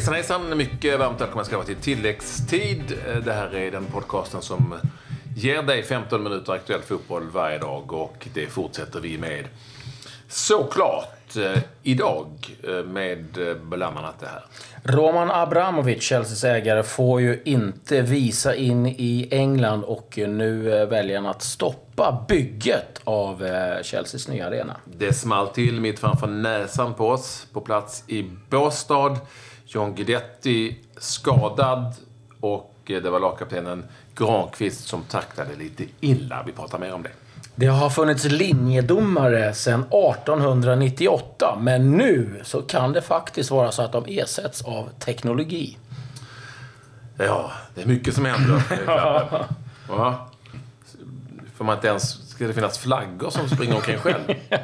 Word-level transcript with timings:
Hejsan 0.00 0.14
hejsan! 0.14 0.56
Mycket 0.56 0.98
varmt 0.98 1.20
välkomna 1.20 1.44
ska 1.44 1.56
vara 1.56 1.66
till 1.66 1.76
tilläggstid. 1.76 2.98
Det 3.24 3.32
här 3.32 3.54
är 3.54 3.70
den 3.70 3.84
podcasten 3.84 4.42
som 4.42 4.74
ger 5.36 5.62
dig 5.62 5.82
15 5.82 6.22
minuter 6.22 6.52
aktuell 6.52 6.80
fotboll 6.80 7.30
varje 7.32 7.58
dag 7.58 7.92
och 7.92 8.28
det 8.34 8.46
fortsätter 8.46 9.00
vi 9.00 9.18
med. 9.18 9.44
Såklart 10.28 11.36
eh, 11.36 11.62
idag 11.82 12.56
eh, 12.62 12.84
med 12.84 13.48
eh, 13.48 13.54
bland 13.54 13.98
annat 13.98 14.20
det 14.20 14.26
här. 14.26 14.44
Roman 14.84 15.30
Abramovic, 15.30 16.02
Chelseas 16.02 16.44
ägare, 16.44 16.82
får 16.82 17.20
ju 17.20 17.42
inte 17.44 18.02
visa 18.02 18.54
in 18.54 18.86
i 18.86 19.28
England 19.30 19.84
och 19.84 20.14
nu 20.16 20.80
eh, 20.80 20.86
väljer 20.86 21.16
han 21.16 21.26
att 21.26 21.42
stoppa 21.42 22.24
bygget 22.28 23.00
av 23.04 23.44
eh, 23.44 23.82
Chelseas 23.82 24.28
nya 24.28 24.46
arena. 24.46 24.76
Det 24.84 25.12
small 25.12 25.48
till 25.48 25.80
mitt 25.80 25.98
framför 25.98 26.26
näsan 26.26 26.94
på 26.94 27.08
oss 27.08 27.46
på 27.52 27.60
plats 27.60 28.04
i 28.06 28.30
Båstad. 28.50 29.16
John 29.72 29.94
Guidetti 29.94 30.76
skadad 30.98 31.94
och 32.40 32.74
eh, 32.86 33.02
det 33.02 33.10
var 33.10 33.20
lagkaptenen 33.20 33.84
Granqvist 34.14 34.88
som 34.88 35.02
tacklade 35.02 35.56
lite 35.56 35.84
illa. 36.00 36.42
Vi 36.46 36.52
pratar 36.52 36.78
mer 36.78 36.94
om 36.94 37.02
det. 37.02 37.10
Det 37.54 37.66
har 37.66 37.90
funnits 37.90 38.24
linjedomare 38.24 39.54
sedan 39.54 39.80
1898, 39.80 41.58
men 41.60 41.90
nu 41.96 42.40
så 42.44 42.62
kan 42.62 42.92
det 42.92 43.02
faktiskt 43.02 43.50
vara 43.50 43.72
så 43.72 43.82
att 43.82 43.92
de 43.92 44.04
ersätts 44.08 44.62
av 44.62 44.88
teknologi. 44.98 45.78
Ja, 47.16 47.52
det 47.74 47.82
är 47.82 47.86
mycket 47.86 48.14
som 48.14 48.24
händer. 48.24 48.62
Ja. 49.88 50.28
Får 51.56 51.64
man 51.64 51.74
inte 51.76 51.88
ens... 51.88 52.29
Ska 52.40 52.46
det 52.46 52.54
finnas 52.54 52.78
flaggor 52.78 53.30
som 53.30 53.48
springer 53.48 53.74
omkring 53.74 53.98
själv? 53.98 54.20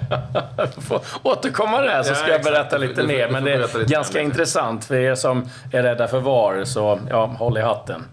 Jag 0.56 0.74
får 0.84 1.00
återkomma 1.22 1.80
det 1.80 1.90
här 1.90 2.02
så 2.02 2.10
Ja, 2.10 2.14
ska 2.14 2.28
jag 2.28 2.36
exakt. 2.36 2.54
berätta 2.54 2.78
Du- 2.78 2.88
lite 2.88 3.00
du 3.02 3.06
mer. 3.08 3.26
du 3.26 3.32
Men 3.32 3.44
det 3.44 3.52
är 3.52 3.84
ganska 3.84 4.20
intressant 4.20 4.84
för 4.84 4.94
er 4.94 5.14
som 5.14 5.48
är 5.72 5.82
rädda 5.82 6.08
för 6.08 6.20
VAR, 6.20 6.64
så 6.64 7.00
ja, 7.10 7.26
håll 7.26 7.58
i 7.58 7.60
hatten. 7.60 8.04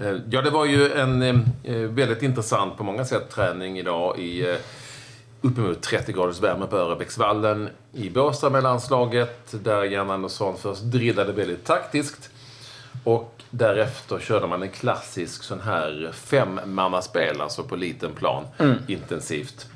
Eh, 0.00 0.16
Ja, 0.30 0.42
det 0.42 0.50
var 0.50 0.64
ju 0.64 0.92
en 0.92 1.22
eh, 1.22 1.74
väldigt 1.74 2.22
intressant 2.22 2.76
på 2.76 2.84
många 2.84 3.04
sätt 3.04 3.30
träning 3.30 3.78
idag 3.78 4.18
i 4.18 4.50
eh, 4.50 4.56
uppemot 5.40 5.82
30 5.82 6.12
graders 6.12 6.40
värme 6.40 6.66
på 6.66 6.76
Örebäcksvallen 6.76 7.68
i 7.92 8.10
Båstad 8.10 8.50
med 8.50 8.62
landslaget. 8.62 9.54
Där 9.64 9.84
Jan 9.84 10.10
Andersson 10.10 10.56
först 10.58 10.82
drillade 10.82 11.32
väldigt 11.32 11.64
taktiskt. 11.64 12.30
Och 13.04 13.42
därefter 13.50 14.18
körde 14.18 14.46
man 14.46 14.62
en 14.62 14.70
klassisk 14.70 15.42
sån 15.42 15.60
här 15.60 16.10
femmannaspel, 16.14 17.40
alltså 17.40 17.62
på 17.64 17.76
liten 17.76 18.12
plan, 18.12 18.44
intensivt. 18.86 19.66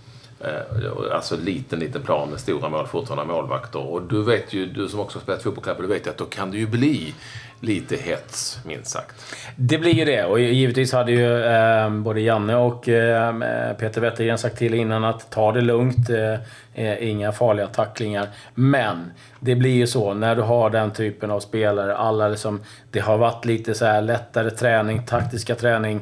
Eh, 0.41 1.13
Alltså 1.15 1.37
liten, 1.37 1.79
liten 1.79 2.03
plan 2.03 2.31
med 2.31 2.41
stora 2.41 2.69
mål, 2.69 2.87
fortfarande 2.87 3.35
målvakter. 3.35 3.79
Och 3.79 4.03
du 4.03 4.23
vet 4.23 4.53
ju, 4.53 4.67
du 4.67 4.89
som 4.89 5.01
också 5.01 5.21
spelat 5.21 5.43
fotboll, 5.43 5.65
Clapper, 5.65 5.83
du 5.83 5.89
vet 5.89 6.07
ju 6.07 6.11
att 6.11 6.19
då 6.19 6.25
kan 6.25 6.51
det 6.51 6.59
ju 6.59 6.67
bli 6.67 7.15
lite 7.63 7.97
hets, 7.97 8.59
minst 8.65 8.91
sagt. 8.91 9.37
Det 9.57 9.79
blir 9.79 9.93
ju 9.93 10.05
det. 10.05 10.25
Och 10.25 10.41
givetvis 10.41 10.93
hade 10.93 11.13
ju 11.13 11.45
eh, 11.45 11.91
både 11.91 12.21
Janne 12.21 12.57
och 12.57 12.89
eh, 12.89 13.35
Peter 13.75 14.01
Wettergren 14.01 14.39
sagt 14.39 14.59
till 14.59 14.75
innan 14.75 15.05
att 15.05 15.31
ta 15.31 15.53
det 15.53 15.61
lugnt. 15.61 16.11
Eh, 16.11 16.35
eh, 16.75 17.09
inga 17.09 17.33
farliga 17.33 17.67
tacklingar. 17.67 18.29
Men 18.55 19.13
det 19.41 19.55
blir 19.55 19.75
ju 19.75 19.87
så 19.87 20.15
när 20.15 20.37
du 20.37 20.43
har 20.43 20.71
den 20.71 20.91
typen 20.91 21.31
av 21.31 21.41
spelare. 21.41 21.97
Alla 21.97 22.29
liksom, 22.29 22.61
det 22.91 23.01
har 23.01 23.19
varit 23.19 23.45
lite 23.45 23.75
så 23.75 23.85
här 23.85 24.03
lättare 24.03 24.51
träning, 24.51 25.03
taktiska 25.07 25.55
träning. 25.55 26.01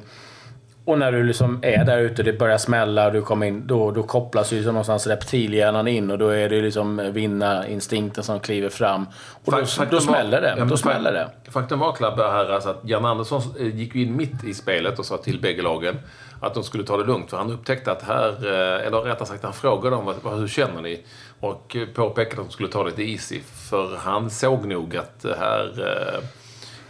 Och 0.85 0.99
när 0.99 1.13
du 1.13 1.23
liksom 1.25 1.59
är 1.63 1.85
där 1.85 1.99
ute, 1.99 2.23
det 2.23 2.33
börjar 2.33 2.59
smälla 2.59 3.07
och 3.07 3.13
du 3.13 3.23
kommer 3.23 3.47
in, 3.47 3.67
då, 3.67 3.91
då 3.91 4.03
kopplas 4.03 4.53
ju 4.53 4.63
så 4.63 4.69
någonstans 4.69 5.07
reptilhjärnan 5.07 5.89
in 5.89 6.11
och 6.11 6.19
då 6.19 6.29
är 6.29 6.49
det 6.49 6.61
liksom 6.63 7.11
vinnarinstinkten 7.13 8.25
som 8.25 8.41
kliver 8.41 8.69
fram. 8.69 9.07
Och 9.45 9.53
då, 9.53 9.65
Fakt- 9.65 9.91
då 9.91 9.97
var- 9.97 10.01
smäller 10.01 10.41
det. 10.41 10.55
Ja, 10.59 10.65
Då 10.65 10.77
smäller 10.77 11.13
det. 11.13 11.51
Faktum 11.51 11.79
var, 11.79 11.93
Clabbe, 11.93 12.23
här 12.23 12.49
alltså 12.51 12.69
att 12.71 12.81
Jan 12.85 13.05
Andersson 13.05 13.43
eh, 13.61 13.67
gick 13.77 13.95
ju 13.95 14.03
in 14.03 14.17
mitt 14.17 14.45
i 14.45 14.55
spelet 14.55 14.99
och 14.99 15.07
sa 15.07 15.17
till 15.17 15.41
bägge 15.41 15.63
lagen 15.63 15.97
att 16.41 16.55
de 16.55 16.63
skulle 16.65 16.85
ta 16.85 16.97
det 16.97 17.05
lugnt. 17.05 17.31
För 17.31 17.37
han 17.37 17.51
upptäckte 17.53 17.93
att 17.93 18.03
här, 18.03 18.29
eh, 18.29 18.87
eller 18.87 19.01
rättare 19.01 19.29
sagt 19.29 19.45
han 19.45 19.53
frågade 19.53 19.97
dem 19.97 20.15
vad, 20.23 20.39
hur 20.39 20.49
känner 20.49 20.83
ni? 20.83 21.01
Och 21.41 21.77
eh, 21.77 21.87
påpekade 21.95 22.43
att 22.43 22.49
de 22.49 22.53
skulle 22.53 22.69
ta 22.69 22.83
det 22.85 22.91
lite 22.91 23.03
easy. 23.03 23.41
För 23.71 23.97
han 23.97 24.31
såg 24.31 24.67
nog 24.67 24.97
att 24.97 25.23
det 25.23 25.37
här 25.41 25.71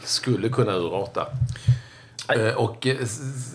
skulle 0.05 0.49
kunna 0.49 0.73
urarta. 0.77 1.27
Eh, 2.37 2.55
och, 2.55 2.87
eh, 2.87 2.97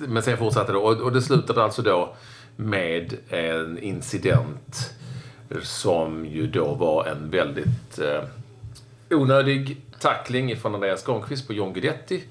men 0.08 0.24
sen 0.24 0.38
fortsatte 0.38 0.72
det. 0.72 0.78
Och, 0.78 1.02
och 1.02 1.12
det 1.12 1.22
slutade 1.22 1.64
alltså 1.64 1.82
då 1.82 2.16
med 2.56 3.14
en 3.30 3.80
incident 3.80 4.94
som 5.62 6.26
ju 6.26 6.48
då 6.48 6.74
var 6.74 7.06
en 7.06 7.30
väldigt 7.30 8.00
eh, 8.00 8.24
onödig 9.10 9.78
tackling 10.00 10.58
från 10.58 10.76
Andreas 10.76 11.04
Granqvist 11.06 11.48
på 11.48 11.54
John 11.54 11.74
Guidetti 11.74 12.24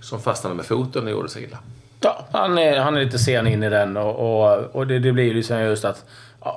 som 0.00 0.20
fastnade 0.20 0.56
med 0.56 0.66
foten 0.66 1.04
och 1.04 1.10
gjorde 1.10 1.28
sig 1.28 1.44
illa. 1.44 1.58
Ja, 2.00 2.26
han 2.32 2.58
är, 2.58 2.80
han 2.80 2.96
är 2.96 3.04
lite 3.04 3.18
sen 3.18 3.46
in 3.46 3.62
i 3.62 3.70
den 3.70 3.96
och, 3.96 4.42
och, 4.44 4.76
och 4.76 4.86
det, 4.86 4.98
det 4.98 5.12
blir 5.12 5.34
liksom 5.34 5.60
just 5.60 5.84
att 5.84 6.04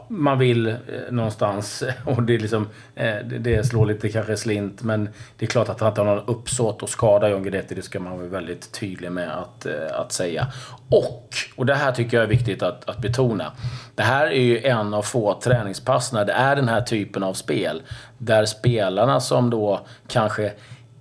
man 0.07 0.39
vill 0.39 0.67
eh, 0.67 0.75
någonstans 1.09 1.83
och 2.05 2.23
det, 2.23 2.37
liksom, 2.37 2.69
eh, 2.95 3.15
det, 3.25 3.37
det 3.39 3.63
slår 3.63 3.85
lite 3.85 4.09
kanske 4.09 4.37
slint 4.37 4.83
men 4.83 5.09
det 5.37 5.45
är 5.45 5.49
klart 5.49 5.69
att 5.69 5.79
han 5.79 5.89
inte 5.89 6.01
har 6.01 6.15
någon 6.15 6.25
uppsåt 6.25 6.83
att 6.83 6.89
skada 6.89 7.29
John 7.29 7.43
Guidetti. 7.43 7.75
Det 7.75 7.81
ska 7.81 7.99
man 7.99 8.17
vara 8.17 8.27
väldigt 8.27 8.71
tydlig 8.71 9.11
med 9.11 9.37
att, 9.37 9.65
eh, 9.65 9.99
att 9.99 10.11
säga. 10.11 10.47
Och, 10.89 11.35
och 11.55 11.65
det 11.65 11.75
här 11.75 11.91
tycker 11.91 12.17
jag 12.17 12.23
är 12.23 12.29
viktigt 12.29 12.63
att, 12.63 12.89
att 12.89 12.97
betona. 12.97 13.51
Det 13.95 14.03
här 14.03 14.27
är 14.27 14.41
ju 14.41 14.63
en 14.63 14.93
av 14.93 15.01
få 15.01 15.39
träningspass 15.39 16.13
när 16.13 16.25
det 16.25 16.33
är 16.33 16.55
den 16.55 16.67
här 16.67 16.81
typen 16.81 17.23
av 17.23 17.33
spel 17.33 17.81
där 18.17 18.45
spelarna 18.45 19.19
som 19.19 19.49
då 19.49 19.85
kanske 20.07 20.53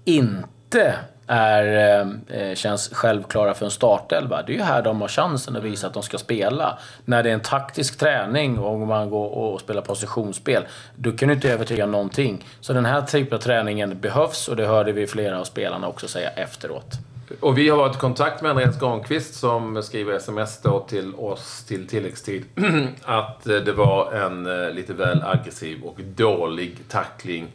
inte 0.05 0.95
är, 1.27 2.01
eh, 2.31 2.41
eh, 2.41 2.55
känns 2.55 2.89
självklara 2.89 3.55
för 3.55 3.65
en 3.65 3.71
startelva. 3.71 4.43
Det 4.43 4.53
är 4.53 4.57
ju 4.57 4.63
här 4.63 4.83
de 4.83 5.01
har 5.01 5.09
chansen 5.09 5.57
att 5.57 5.63
visa 5.63 5.87
att 5.87 5.95
de 5.95 6.03
ska 6.03 6.19
spela. 6.19 6.79
När 7.05 7.23
det 7.23 7.31
är 7.31 7.35
en 7.35 7.41
taktisk 7.41 7.99
träning 7.99 8.59
och 8.59 8.79
man 8.79 9.11
går 9.11 9.29
och 9.29 9.61
spelar 9.61 9.83
positionsspel, 9.83 10.65
då 10.97 11.13
kan 11.13 11.29
du 11.29 11.35
inte 11.35 11.53
övertyga 11.53 11.87
någonting. 11.87 12.45
Så 12.61 12.73
den 12.73 12.85
här 12.85 13.03
typen 13.03 13.39
av 13.39 13.43
träningen 13.43 14.01
behövs 14.01 14.49
och 14.49 14.57
det 14.57 14.67
hörde 14.67 14.93
vi 14.93 15.07
flera 15.07 15.41
av 15.41 15.45
spelarna 15.45 15.89
också 15.89 16.09
säga 16.09 16.31
efteråt. 16.31 16.99
Och 17.41 17.59
vi 17.59 17.69
har 17.69 17.77
varit 17.77 17.97
i 17.97 17.99
kontakt 17.99 18.43
med 18.43 18.51
Andreas 18.51 18.81
Granqvist 18.81 19.35
som 19.35 19.83
skriver 19.83 20.13
sms 20.15 20.63
då 20.63 20.81
till 20.81 21.15
oss 21.15 21.65
till 21.65 21.87
tilläggstid 21.87 22.45
att 23.05 23.47
eh, 23.47 23.57
det 23.57 23.73
var 23.73 24.13
en 24.13 24.47
eh, 24.47 24.71
lite 24.75 24.93
väl 24.93 25.23
aggressiv 25.23 25.83
och 25.83 26.01
dålig 26.01 26.77
tackling 26.89 27.49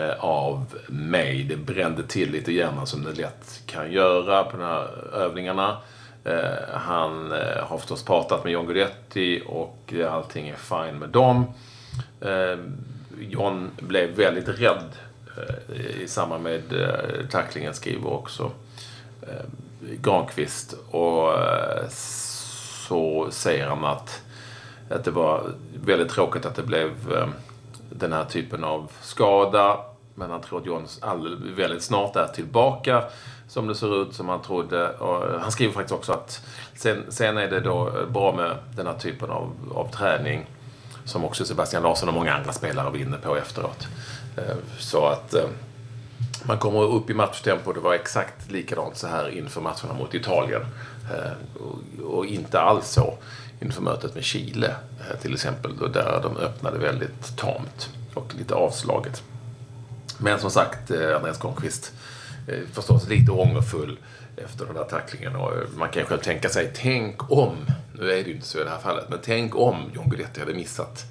Eh, 0.00 0.24
av 0.24 0.64
mig. 0.86 1.44
Det 1.44 1.56
brände 1.56 2.02
till 2.02 2.30
lite 2.30 2.52
grann 2.52 2.78
alltså, 2.78 2.96
som 2.96 3.04
det 3.04 3.12
lätt 3.12 3.62
kan 3.66 3.92
göra 3.92 4.44
på 4.44 4.56
de 4.56 4.62
här 4.62 5.14
övningarna. 5.14 5.76
Eh, 6.24 6.74
han 6.74 7.32
eh, 7.32 7.64
har 7.64 7.78
förstås 7.78 8.04
pratat 8.04 8.44
med 8.44 8.52
John 8.52 8.66
Guidetti 8.66 9.42
och 9.46 9.94
allting 10.10 10.48
är 10.48 10.56
fine 10.56 10.98
med 10.98 11.08
dem. 11.08 11.44
John 13.18 13.70
blev 13.80 14.10
väldigt 14.10 14.48
rädd 14.48 14.84
i 16.02 16.08
samband 16.08 16.42
med 16.42 16.62
tacklingen, 17.30 17.74
skriver 17.74 18.12
också 18.12 18.50
Granqvist. 19.80 20.74
Och 20.90 21.32
så 22.88 23.28
säger 23.30 23.66
han 23.66 23.84
att, 23.84 24.22
att 24.90 25.04
det 25.04 25.10
var 25.10 25.42
väldigt 25.84 26.08
tråkigt 26.08 26.46
att 26.46 26.54
det 26.54 26.62
blev 26.62 26.90
den 27.90 28.12
här 28.12 28.24
typen 28.24 28.64
av 28.64 28.90
skada. 29.00 29.89
Men 30.20 30.30
han 30.30 30.40
tror 30.40 30.58
att 30.60 30.66
John 30.66 30.86
all, 31.00 31.52
väldigt 31.56 31.82
snart 31.82 32.16
är 32.16 32.26
tillbaka 32.26 33.04
som 33.48 33.66
det 33.66 33.74
ser 33.74 34.02
ut 34.02 34.14
som 34.14 34.28
han 34.28 34.42
trodde. 34.42 34.88
Och 34.90 35.30
eh, 35.30 35.40
han 35.40 35.52
skriver 35.52 35.72
faktiskt 35.74 35.94
också 35.94 36.12
att 36.12 36.46
sen, 36.74 37.04
sen 37.08 37.38
är 37.38 37.48
det 37.50 37.60
då 37.60 37.88
eh, 37.88 38.06
bra 38.08 38.34
med 38.36 38.56
den 38.76 38.86
här 38.86 38.94
typen 38.98 39.30
av, 39.30 39.52
av 39.74 39.90
träning 39.90 40.46
som 41.04 41.24
också 41.24 41.44
Sebastian 41.44 41.82
Larsson 41.82 42.08
och 42.08 42.14
många 42.14 42.34
andra 42.34 42.52
spelare 42.52 42.90
var 42.90 42.98
inne 42.98 43.16
på 43.16 43.36
efteråt. 43.36 43.88
Eh, 44.36 44.56
så 44.78 45.06
att 45.06 45.34
man 46.44 46.58
kommer 46.58 46.80
upp 46.82 47.10
i 47.10 47.14
matchtempo. 47.14 47.72
Det 47.72 47.80
var 47.80 47.94
exakt 47.94 48.50
likadant 48.50 48.96
så 48.96 49.06
här 49.06 49.28
inför 49.28 49.60
matcherna 49.60 49.94
mot 49.98 50.14
Italien. 50.14 50.62
Och- 52.04 52.26
inte 52.26 52.60
alls 52.60 52.88
så 52.90 53.14
inför 53.60 53.82
mötet 53.82 54.14
med 54.14 54.24
Chile 54.24 54.74
till 55.22 55.34
exempel. 55.34 55.76
Då 55.76 55.86
där 55.86 56.20
de 56.22 56.36
öppnade 56.36 56.78
väldigt 56.78 57.36
tamt 57.36 57.90
och 58.14 58.34
lite 58.38 58.54
avslaget. 58.54 59.22
Men 60.22 60.40
som 60.40 60.50
sagt, 60.50 60.90
eh, 60.90 61.16
Andreas 61.16 61.38
Granqvist 61.38 61.92
eh, 62.46 62.58
förstås 62.72 63.08
lite 63.08 63.32
ångerfull 63.32 63.98
efter 64.36 64.66
den 64.66 64.74
där 64.74 64.84
tacklingen. 64.84 65.36
Och 65.36 65.52
eh, 65.52 65.62
man 65.76 65.88
kan 65.88 66.02
ju 66.02 66.06
själv 66.06 66.20
tänka 66.20 66.48
sig, 66.48 66.70
tänk 66.74 67.30
om, 67.30 67.56
nu 67.92 68.10
är 68.10 68.14
det 68.14 68.28
ju 68.28 68.34
inte 68.34 68.46
så 68.46 68.60
i 68.60 68.64
det 68.64 68.70
här 68.70 68.78
fallet, 68.78 69.04
men 69.08 69.18
tänk 69.22 69.56
om 69.56 69.90
John 69.94 70.08
Guidetti 70.08 70.40
hade 70.40 70.54
missat 70.54 71.04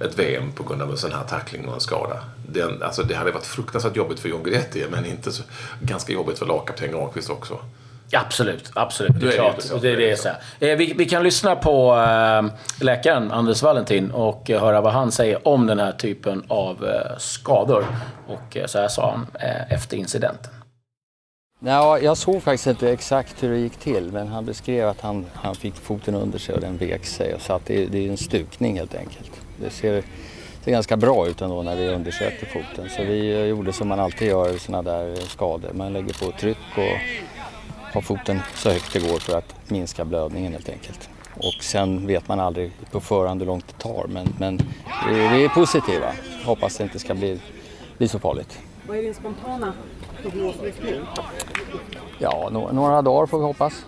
ett 0.00 0.18
VM 0.18 0.52
på 0.52 0.62
grund 0.62 0.82
av 0.82 0.90
en 0.90 0.96
sån 0.96 1.12
här 1.12 1.24
tackling 1.24 1.68
och 1.68 1.74
en 1.74 1.80
skada. 1.80 2.24
Den, 2.48 2.82
alltså 2.82 3.02
det 3.02 3.14
hade 3.14 3.30
varit 3.30 3.46
fruktansvärt 3.46 3.96
jobbigt 3.96 4.20
för 4.20 4.28
John 4.28 4.42
Guidetti, 4.42 4.84
men 4.90 5.06
inte 5.06 5.32
så, 5.32 5.42
ganska 5.80 6.12
jobbigt 6.12 6.38
för 6.38 6.46
lagkapten 6.46 6.90
Granqvist 6.90 7.30
också. 7.30 7.60
Absolut, 8.12 8.70
absolut. 8.74 9.20
Det 9.20 9.26
är, 9.26 9.32
klart. 9.32 9.62
så. 9.62 9.76
Det 9.78 9.90
är 9.90 9.96
det 9.96 10.20
så 10.20 10.28
eh, 10.28 10.76
vi, 10.76 10.94
vi, 10.96 11.04
kan 11.04 11.22
lyssna 11.22 11.56
på 11.56 11.94
äh, 11.96 12.84
läkaren 12.84 13.30
Anders 13.32 13.62
Valentin 13.62 14.10
och 14.10 14.50
äh, 14.50 14.60
höra 14.60 14.80
vad 14.80 14.92
han 14.92 15.12
säger 15.12 15.48
om 15.48 15.66
den 15.66 15.78
här 15.78 15.92
typen 15.92 16.44
av 16.48 16.84
äh, 16.84 17.18
skador. 17.18 17.86
Och 18.28 18.56
så 18.66 18.78
här 18.78 18.88
sa 18.88 19.10
han 19.10 19.26
efter 19.68 19.96
incidenten. 19.96 20.52
Ja, 21.58 21.98
jag 21.98 22.16
såg 22.16 22.42
faktiskt 22.42 22.66
inte 22.66 22.92
exakt 22.92 23.42
hur 23.42 23.50
det 23.50 23.58
gick 23.58 23.76
till 23.76 24.12
men 24.12 24.28
han 24.28 24.44
beskrev 24.44 24.88
att 24.88 25.00
han, 25.00 25.26
han 25.34 25.54
fick 25.54 25.74
foten 25.74 26.14
under 26.14 26.38
sig 26.38 26.54
och 26.54 26.60
den 26.60 26.76
vek 26.76 27.06
sig. 27.06 27.34
Så 27.38 27.52
att 27.52 27.66
det, 27.66 27.86
det 27.86 28.06
är 28.06 28.10
en 28.10 28.16
stukning 28.16 28.78
helt 28.78 28.94
enkelt. 28.94 29.30
Det 29.62 29.70
ser, 29.70 30.02
ser 30.64 30.70
ganska 30.70 30.96
bra 30.96 31.26
ut 31.26 31.40
ändå 31.40 31.62
när 31.62 31.76
vi 31.76 31.88
undersökte 31.88 32.46
foten. 32.46 32.90
Så 32.96 33.02
vi 33.02 33.46
gjorde 33.46 33.72
som 33.72 33.88
man 33.88 34.00
alltid 34.00 34.28
gör 34.28 34.54
i 34.54 34.58
sådana 34.58 34.90
där 34.90 35.16
skador. 35.16 35.72
Man 35.72 35.92
lägger 35.92 36.14
på 36.14 36.38
tryck 36.38 36.76
och 36.76 37.00
har 37.96 38.02
foten 38.02 38.40
så 38.54 38.70
högt 38.70 38.92
det 38.92 38.98
går 38.98 39.18
för 39.18 39.38
att 39.38 39.70
minska 39.70 40.04
blödningen 40.04 40.52
helt 40.52 40.68
enkelt. 40.68 41.08
Och 41.34 41.64
sen 41.64 42.06
vet 42.06 42.28
man 42.28 42.40
aldrig 42.40 42.72
på 42.90 43.00
förhand 43.00 43.40
hur 43.40 43.46
långt 43.46 43.66
det 43.66 43.82
tar 43.82 44.06
men, 44.08 44.34
men 44.38 44.60
vi 45.10 45.44
är 45.44 45.48
positiva. 45.48 46.12
Hoppas 46.44 46.76
det 46.76 46.84
inte 46.84 46.98
ska 46.98 47.14
bli, 47.14 47.40
bli 47.98 48.08
så 48.08 48.18
farligt. 48.18 48.58
Vad 48.88 48.96
är 48.96 49.02
din 49.02 49.14
spontana 49.14 49.72
prognos 50.22 50.54
just 50.64 50.82
nu? 50.82 51.04
Ja, 52.18 52.48
några 52.72 53.02
dagar 53.02 53.26
får 53.26 53.38
vi 53.38 53.44
hoppas. 53.44 53.84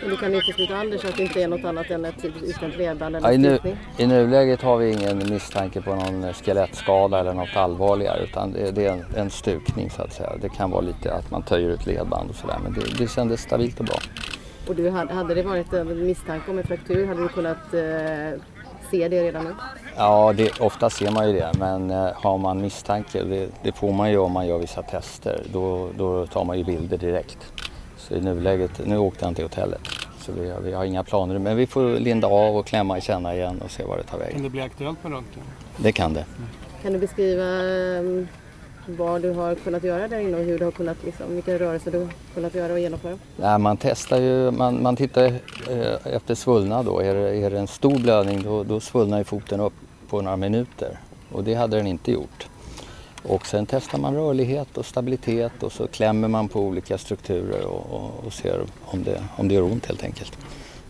Men 0.00 0.10
du 0.10 0.16
kan 0.16 0.34
utesluta 0.34 0.76
Anders 0.76 1.04
att 1.04 1.16
det 1.16 1.22
inte 1.22 1.42
är 1.42 1.48
något 1.48 1.64
annat 1.64 1.90
än 1.90 2.04
ett 2.04 2.24
utbränt 2.24 2.76
ledband 2.76 3.16
eller 3.16 3.28
ja, 3.28 3.34
i, 3.34 3.38
nu, 3.38 3.58
I 3.96 4.06
nuläget 4.06 4.62
har 4.62 4.76
vi 4.76 4.92
ingen 4.92 5.18
misstanke 5.18 5.80
på 5.80 5.94
någon 5.94 6.32
skelettskada 6.32 7.20
eller 7.20 7.34
något 7.34 7.56
allvarligare 7.56 8.22
utan 8.24 8.52
det, 8.52 8.70
det 8.70 8.86
är 8.86 8.92
en, 8.92 9.04
en, 9.16 9.30
stukning 9.30 9.90
så 9.90 10.02
att 10.02 10.12
säga. 10.12 10.32
Det 10.40 10.48
kan 10.48 10.70
vara 10.70 10.80
lite 10.80 11.12
att 11.12 11.30
man 11.30 11.42
töjer 11.42 11.70
ut 11.70 11.86
ledband 11.86 12.30
och 12.30 12.36
sådär 12.36 12.58
men 12.62 12.72
det, 12.72 12.98
det 12.98 13.10
kändes 13.10 13.40
stabilt 13.40 13.80
och 13.80 13.86
bra. 13.86 13.96
Och 14.68 14.74
du, 14.74 14.90
hade 14.90 15.34
det 15.34 15.42
varit 15.42 15.72
en 15.72 16.06
misstanke 16.06 16.50
om 16.50 16.58
en 16.58 16.64
fraktur, 16.64 17.06
hade 17.06 17.22
du 17.22 17.28
kunnat 17.28 17.74
eh, 17.74 18.40
se 18.90 19.08
det 19.08 19.22
redan 19.22 19.44
nu? 19.44 19.54
Ja, 19.96 20.32
det, 20.36 20.60
ofta 20.60 20.90
ser 20.90 21.10
man 21.10 21.28
ju 21.28 21.32
det 21.32 21.52
men 21.58 21.90
eh, 21.90 22.08
har 22.14 22.38
man 22.38 22.60
misstanke, 22.60 23.22
det, 23.22 23.48
det, 23.62 23.72
får 23.72 23.92
man 23.92 24.10
ju 24.10 24.18
om 24.18 24.32
man 24.32 24.46
gör 24.46 24.58
vissa 24.58 24.82
tester, 24.82 25.42
då, 25.52 25.88
då 25.96 26.26
tar 26.26 26.44
man 26.44 26.58
ju 26.58 26.64
bilder 26.64 26.98
direkt. 26.98 27.52
Så 28.08 28.14
i 28.14 28.20
nuläget, 28.20 28.86
nu 28.86 28.98
åkte 28.98 29.24
han 29.24 29.34
till 29.34 29.44
hotellet. 29.44 29.80
Så 30.20 30.32
vi, 30.32 30.52
vi 30.62 30.72
har 30.72 30.84
inga 30.84 31.04
planer 31.04 31.38
men 31.38 31.56
vi 31.56 31.66
får 31.66 32.00
linda 32.00 32.28
av 32.28 32.56
och 32.56 32.66
klämma 32.66 32.98
i 32.98 33.00
känna 33.00 33.34
igen 33.34 33.60
och 33.64 33.70
se 33.70 33.84
var 33.84 33.96
det 33.96 34.02
tar 34.02 34.18
vägen. 34.18 34.34
Kan 34.34 34.42
det 34.42 34.50
bli 34.50 34.60
aktuellt 34.60 35.02
med 35.02 35.12
röntgen? 35.12 35.42
Det 35.76 35.92
kan 35.92 36.14
det. 36.14 36.24
Kan 36.82 36.92
du 36.92 36.98
beskriva 36.98 37.44
um, 37.44 38.28
vad 38.86 39.22
du 39.22 39.30
har 39.30 39.54
kunnat 39.54 39.84
göra 39.84 40.08
där 40.08 40.20
inne 40.20 40.36
och 40.36 40.44
hur 40.44 40.58
du 40.58 40.64
har 40.64 40.72
kunnat, 40.72 41.04
liksom, 41.04 41.34
vilka 41.34 41.58
rörelser 41.58 41.90
du 41.90 41.98
har 41.98 42.08
kunnat 42.34 42.54
göra 42.54 42.72
och 42.72 42.80
genomföra? 42.80 43.18
Ja, 43.36 43.58
man 43.58 43.76
testar 43.76 44.18
ju, 44.18 44.50
man, 44.50 44.82
man 44.82 44.96
tittar 44.96 45.24
eh, 45.24 46.14
efter 46.14 46.34
svullnad 46.34 46.86
då. 46.86 47.00
Är 47.00 47.14
det, 47.14 47.36
är 47.36 47.50
det 47.50 47.58
en 47.58 47.66
stor 47.66 47.98
blödning 47.98 48.42
då, 48.42 48.62
då 48.62 48.80
svullnar 48.80 49.18
ju 49.18 49.24
foten 49.24 49.60
upp 49.60 49.72
på 50.08 50.20
några 50.20 50.36
minuter 50.36 50.98
och 51.32 51.44
det 51.44 51.54
hade 51.54 51.76
den 51.76 51.86
inte 51.86 52.12
gjort. 52.12 52.48
Och 53.22 53.46
sen 53.46 53.66
testar 53.66 53.98
man 53.98 54.14
rörlighet 54.14 54.78
och 54.78 54.86
stabilitet 54.86 55.62
och 55.62 55.72
så 55.72 55.86
klämmer 55.86 56.28
man 56.28 56.48
på 56.48 56.60
olika 56.60 56.98
strukturer 56.98 57.64
och, 57.64 57.86
och, 57.90 58.26
och 58.26 58.32
ser 58.32 58.60
om 58.84 59.04
det, 59.04 59.22
om 59.36 59.48
det 59.48 59.54
gör 59.54 59.62
ont 59.62 59.86
helt 59.86 60.04
enkelt. 60.04 60.38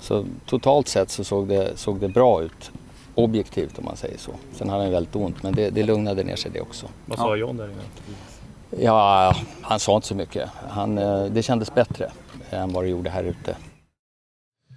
Så 0.00 0.24
totalt 0.46 0.88
sett 0.88 1.10
så 1.10 1.24
såg 1.24 1.48
det, 1.48 1.76
såg 1.76 2.00
det 2.00 2.08
bra 2.08 2.42
ut. 2.42 2.70
Objektivt 3.14 3.78
om 3.78 3.84
man 3.84 3.96
säger 3.96 4.18
så. 4.18 4.32
Sen 4.52 4.68
hade 4.68 4.82
han 4.82 4.92
väldigt 4.92 5.16
ont 5.16 5.42
men 5.42 5.54
det, 5.54 5.70
det 5.70 5.82
lugnade 5.82 6.24
ner 6.24 6.36
sig 6.36 6.50
det 6.50 6.60
också. 6.60 6.86
Vad 7.06 7.18
sa 7.18 7.36
John 7.36 7.56
där 7.56 7.64
inne? 7.64 8.84
Ja, 8.84 9.34
han 9.62 9.80
sa 9.80 9.96
inte 9.96 10.08
så 10.08 10.14
mycket. 10.14 10.50
Han, 10.68 10.98
eh, 10.98 11.24
det 11.24 11.42
kändes 11.42 11.74
bättre 11.74 12.10
än 12.50 12.72
vad 12.72 12.84
det 12.84 12.88
gjorde 12.88 13.10
här 13.10 13.24
ute. 13.24 13.56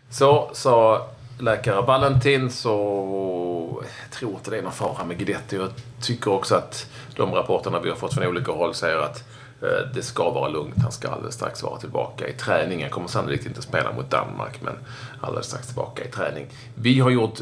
Så 0.09 0.49
sa 0.53 1.07
läkare 1.41 1.81
Valentin 1.81 2.49
så 2.49 3.83
jag 4.01 4.11
tror 4.11 4.31
inte 4.33 4.51
det 4.51 4.57
är 4.57 4.61
någon 4.61 4.71
fara 4.71 5.05
med 5.05 5.17
Guidetti. 5.17 5.55
Jag 5.55 5.69
tycker 6.01 6.31
också 6.31 6.55
att 6.55 6.87
de 7.15 7.33
rapporterna 7.33 7.79
vi 7.79 7.89
har 7.89 7.95
fått 7.95 8.13
från 8.13 8.27
olika 8.27 8.51
håll 8.51 8.73
säger 8.73 8.97
att 8.97 9.23
eh, 9.61 9.93
det 9.93 10.01
ska 10.01 10.29
vara 10.29 10.49
lugnt. 10.49 10.75
Han 10.83 10.91
ska 10.91 11.09
alldeles 11.09 11.35
strax 11.35 11.63
vara 11.63 11.79
tillbaka 11.79 12.27
i 12.27 12.33
träningen. 12.33 12.89
Kommer 12.89 13.07
sannolikt 13.07 13.45
inte 13.45 13.61
spela 13.61 13.91
mot 13.93 14.09
Danmark, 14.09 14.61
men 14.61 14.73
alldeles 15.21 15.47
strax 15.47 15.67
tillbaka 15.67 16.03
i 16.03 16.07
träning. 16.07 16.47
Vi 16.75 16.99
har 16.99 17.09
gjort 17.09 17.39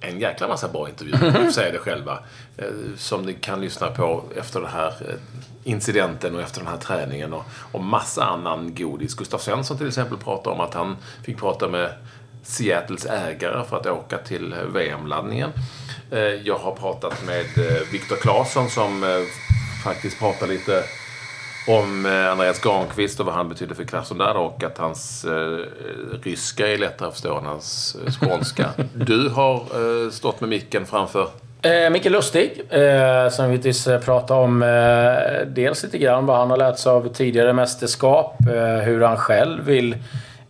en 0.00 0.20
jäkla 0.20 0.48
massa 0.48 0.68
bra 0.68 0.88
intervjuer, 0.88 1.32
får 1.44 1.50
säga 1.50 1.72
det 1.72 1.78
själva, 1.78 2.18
eh, 2.56 2.66
som 2.96 3.22
ni 3.22 3.34
kan 3.34 3.60
lyssna 3.60 3.90
på 3.90 4.24
efter 4.36 4.60
den 4.60 4.70
här 4.70 4.94
eh, 5.08 5.14
incidenten 5.64 6.34
och 6.34 6.42
efter 6.42 6.60
den 6.60 6.68
här 6.68 6.76
träningen 6.76 7.32
och, 7.32 7.44
och 7.72 7.84
massa 7.84 8.24
annan 8.24 8.74
godis. 8.74 9.14
Gustav 9.14 9.38
Svensson 9.38 9.78
till 9.78 9.88
exempel 9.88 10.18
pratar 10.18 10.50
om 10.50 10.60
att 10.60 10.74
han 10.74 10.96
fick 11.22 11.38
prata 11.38 11.68
med 11.68 11.92
Seattles 12.46 13.06
ägare 13.06 13.64
för 13.64 13.76
att 13.76 13.86
åka 13.86 14.18
till 14.18 14.54
VM-laddningen. 14.74 15.50
Eh, 16.10 16.18
jag 16.20 16.58
har 16.58 16.72
pratat 16.72 17.26
med 17.26 17.66
eh, 17.66 17.82
Viktor 17.92 18.16
Claesson 18.16 18.70
som 18.70 19.04
eh, 19.04 19.08
faktiskt 19.84 20.18
pratar 20.18 20.46
lite 20.46 20.82
om 21.68 22.06
Andreas 22.30 22.60
Granqvist 22.60 23.20
och 23.20 23.26
vad 23.26 23.34
han 23.34 23.48
betyder 23.48 23.74
för 23.74 23.84
Krasnodar 23.84 24.34
och 24.34 24.64
att 24.64 24.78
hans 24.78 25.24
eh, 25.24 25.58
ryska 26.22 26.68
är 26.68 26.78
lättare 26.78 27.08
att 27.08 27.14
förstå 27.14 27.38
än 27.38 27.46
hans 27.46 27.96
skånska. 28.20 28.70
Du 28.94 29.28
har 29.28 29.54
eh, 29.56 30.10
stått 30.10 30.40
med 30.40 30.48
micken 30.48 30.86
framför 30.86 31.28
Eh, 31.62 31.90
Micke 31.90 32.04
Lustig, 32.04 32.62
eh, 32.70 33.28
som 33.28 33.50
vi 33.50 33.72
pratade 34.04 34.40
om 34.40 34.62
eh, 34.62 35.46
dels 35.46 35.82
lite 35.82 35.98
grann 35.98 36.26
vad 36.26 36.36
han 36.36 36.50
har 36.50 36.56
lärt 36.56 36.78
sig 36.78 36.92
av 36.92 37.08
tidigare 37.12 37.52
mästerskap, 37.52 38.36
eh, 38.40 38.84
hur 38.84 39.00
han 39.00 39.16
själv 39.16 39.64
vill 39.64 39.92
eh, 39.92 39.98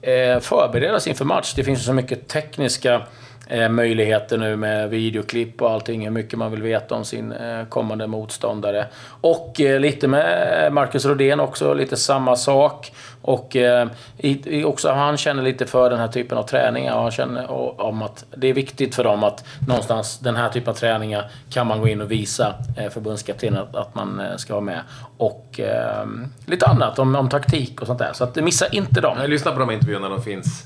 Eh, 0.02 0.40
förberedas 0.40 1.06
inför 1.06 1.24
match. 1.24 1.52
Det 1.56 1.64
finns 1.64 1.84
så 1.84 1.92
mycket 1.92 2.28
tekniska 2.28 3.02
eh, 3.46 3.68
möjligheter 3.68 4.38
nu 4.38 4.56
med 4.56 4.90
videoklipp 4.90 5.62
och 5.62 5.70
allting, 5.70 6.04
hur 6.04 6.10
mycket 6.10 6.38
man 6.38 6.50
vill 6.50 6.62
veta 6.62 6.94
om 6.94 7.04
sin 7.04 7.32
eh, 7.32 7.64
kommande 7.64 8.06
motståndare. 8.06 8.86
Och 9.20 9.60
eh, 9.60 9.80
lite 9.80 10.08
med 10.08 10.64
eh, 10.64 10.72
Marcus 10.72 11.04
Rodén 11.04 11.40
också, 11.40 11.74
lite 11.74 11.96
samma 11.96 12.36
sak. 12.36 12.92
Och 13.22 13.56
eh, 13.56 13.88
i, 14.18 14.64
också 14.64 14.92
han 14.92 15.16
känner 15.16 15.42
lite 15.42 15.66
för 15.66 15.90
den 15.90 15.98
här 15.98 16.08
typen 16.08 16.38
av 16.38 16.42
träningar. 16.42 17.02
Han 17.02 17.10
känner 17.10 17.50
om 17.80 18.02
att 18.02 18.24
det 18.36 18.48
är 18.48 18.54
viktigt 18.54 18.94
för 18.94 19.04
dem 19.04 19.24
att 19.24 19.44
någonstans 19.68 20.18
den 20.18 20.36
här 20.36 20.48
typen 20.48 20.70
av 20.70 20.74
träningar 20.74 21.30
kan 21.50 21.66
man 21.66 21.80
gå 21.80 21.88
in 21.88 22.00
och 22.00 22.10
visa 22.10 22.54
eh, 22.76 22.90
förbundskaptenen 22.90 23.62
att, 23.62 23.76
att 23.76 23.94
man 23.94 24.20
eh, 24.20 24.36
ska 24.36 24.54
ha 24.54 24.60
med. 24.60 24.80
Och 25.18 25.60
lite 26.46 26.66
annat 26.66 26.98
om, 26.98 27.16
om 27.16 27.28
taktik 27.28 27.80
och 27.80 27.86
sånt 27.86 27.98
där. 27.98 28.12
Så 28.12 28.24
att, 28.24 28.36
missa 28.36 28.66
inte 28.66 29.00
dem. 29.00 29.18
Jag 29.20 29.44
på 29.44 29.60
de 29.60 29.70
intervjuerna, 29.70 30.08
de 30.08 30.22
finns 30.22 30.64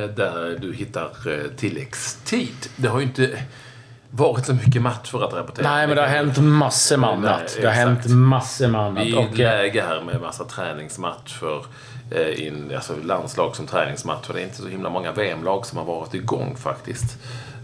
där 0.00 0.58
du 0.60 0.74
hittar 0.74 1.10
eh, 1.26 1.50
tilläggstid. 1.56 2.68
Det 2.76 2.88
har 2.88 3.00
ju 3.00 3.06
inte 3.06 3.38
varit 4.10 4.46
så 4.46 4.54
mycket 4.54 4.82
matcher 4.82 5.24
att 5.24 5.32
rapportera. 5.32 5.70
Nej, 5.70 5.86
men 5.86 5.96
det 5.96 6.02
har 6.02 6.08
hänt 6.08 6.38
massor 6.38 6.96
med 6.96 7.10
annat. 7.10 7.58
Det 7.60 7.66
har 7.66 7.74
hänt 7.74 8.06
massor 8.08 8.68
med 8.68 8.80
annat. 8.80 9.06
Vi 9.06 9.12
är 9.12 9.20
i 9.20 9.24
ett 9.24 9.38
läge 9.38 9.82
här 9.82 10.00
med 10.00 10.20
massa 10.20 10.44
träningsmatcher 10.44 11.66
Eh, 12.10 12.46
in, 12.46 12.72
alltså 12.74 12.94
landslag 13.02 13.56
som 13.56 13.66
träningsmatcher. 13.66 14.32
Det 14.32 14.40
är 14.40 14.44
inte 14.44 14.56
så 14.56 14.68
himla 14.68 14.90
många 14.90 15.12
VM-lag 15.12 15.66
som 15.66 15.78
har 15.78 15.84
varit 15.84 16.14
igång 16.14 16.56
faktiskt 16.56 17.18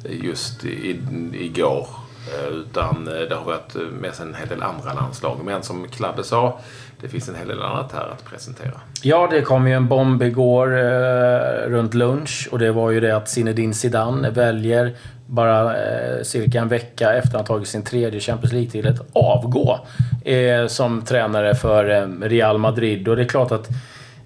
just 0.05 0.65
i, 0.65 1.01
igår. 1.33 1.89
Eh, 2.33 2.49
utan 2.49 3.09
eh, 3.09 3.21
det 3.29 3.35
har 3.35 3.45
varit 3.45 3.75
med 3.75 4.15
sig 4.15 4.27
en 4.27 4.35
hel 4.35 4.49
del 4.49 4.63
andra 4.63 4.93
landslag. 4.93 5.45
Men 5.45 5.63
som 5.63 5.89
Klabbe 5.89 6.25
sa, 6.25 6.61
det 7.03 7.09
finns 7.09 7.29
en 7.29 7.35
hel 7.35 7.49
del 7.49 7.63
annat 7.63 7.93
här 7.93 8.09
att 8.13 8.25
presentera. 8.25 8.81
Ja, 9.03 9.29
det 9.31 9.43
kom 9.43 9.69
ju 9.69 9.75
en 9.75 9.89
bomb 9.89 10.23
igår 10.23 10.79
eh, 10.79 11.69
runt 11.69 11.95
lunch 11.95 12.49
och 12.53 12.59
det 12.59 12.73
var 12.73 12.91
ju 12.91 13.01
det 13.01 13.17
att 13.17 13.29
Zinedine 13.29 13.75
Zidane 13.75 14.31
väljer 14.31 14.97
bara 15.27 15.77
eh, 15.77 16.23
cirka 16.23 16.61
en 16.61 16.69
vecka 16.69 17.13
efter 17.13 17.29
att 17.29 17.35
han 17.35 17.45
tagit 17.45 17.69
sin 17.69 17.83
tredje 17.83 18.21
Champions 18.21 18.53
League-titel 18.53 18.93
att 18.93 19.07
avgå 19.13 19.79
eh, 20.25 20.67
som 20.67 21.03
tränare 21.03 21.55
för 21.55 21.91
eh, 21.91 22.29
Real 22.29 22.59
Madrid. 22.59 23.09
Och 23.09 23.17
det 23.17 23.23
är 23.23 23.29
klart 23.29 23.53
att 23.53 23.69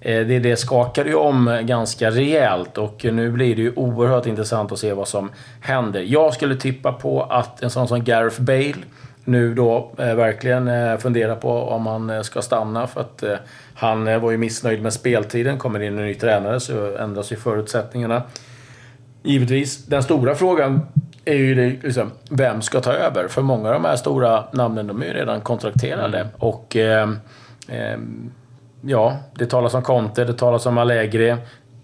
Eh, 0.01 0.27
det, 0.27 0.39
det 0.39 0.57
skakade 0.57 1.09
ju 1.09 1.15
om 1.15 1.59
ganska 1.63 2.11
rejält 2.11 2.77
och 2.77 3.05
nu 3.11 3.31
blir 3.31 3.55
det 3.55 3.61
ju 3.61 3.73
oerhört 3.75 4.25
intressant 4.25 4.71
att 4.71 4.79
se 4.79 4.93
vad 4.93 5.07
som 5.07 5.31
händer. 5.61 6.01
Jag 6.01 6.33
skulle 6.33 6.55
tippa 6.55 6.93
på 6.93 7.23
att 7.23 7.63
en 7.63 7.69
sån 7.69 7.87
som 7.87 8.03
Gareth 8.03 8.41
Bale 8.41 8.75
nu 9.27 9.53
då 9.53 9.91
eh, 9.97 10.15
verkligen 10.15 10.67
eh, 10.67 10.97
funderar 10.97 11.35
på 11.35 11.51
om 11.51 11.87
han 11.87 12.09
eh, 12.09 12.21
ska 12.21 12.41
stanna 12.41 12.87
för 12.87 13.01
att 13.01 13.23
eh, 13.23 13.35
han 13.73 14.07
eh, 14.07 14.19
var 14.19 14.31
ju 14.31 14.37
missnöjd 14.37 14.81
med 14.81 14.93
speltiden. 14.93 15.57
Kommer 15.57 15.79
in 15.79 15.97
en 15.99 16.05
ny 16.05 16.13
tränare 16.13 16.59
så 16.59 16.97
ändras 16.97 17.31
ju 17.31 17.35
förutsättningarna. 17.35 18.21
Givetvis. 19.23 19.85
Den 19.85 20.03
stora 20.03 20.35
frågan 20.35 20.81
är 21.25 21.35
ju 21.35 21.55
det, 21.55 21.83
liksom, 21.83 22.11
vem 22.29 22.61
ska 22.61 22.81
ta 22.81 22.93
över? 22.93 23.27
För 23.27 23.41
många 23.41 23.67
av 23.67 23.73
de 23.73 23.85
här 23.85 23.95
stora 23.95 24.43
namnen 24.51 24.87
de 24.87 25.01
är 25.01 25.05
ju 25.05 25.13
redan 25.13 25.41
kontrakterade. 25.41 26.19
Mm. 26.19 26.31
Och 26.37 26.75
eh, 26.75 27.09
ja, 28.81 29.17
det 29.35 29.45
talas 29.45 29.73
om 29.73 29.81
Conte, 29.81 30.25
det 30.25 30.33
talas 30.33 30.65
om 30.65 30.77
Allegri, 30.77 31.35